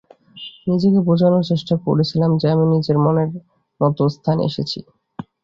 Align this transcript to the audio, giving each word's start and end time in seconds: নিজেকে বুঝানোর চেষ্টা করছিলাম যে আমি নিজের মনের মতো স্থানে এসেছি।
নিজেকে 0.67 0.99
বুঝানোর 1.07 1.43
চেষ্টা 1.51 1.75
করছিলাম 1.83 2.31
যে 2.37 2.47
আমি 2.53 2.65
নিজের 2.73 2.97
মনের 3.05 3.29
মতো 3.81 4.03
স্থানে 4.15 4.41
এসেছি। 4.49 4.79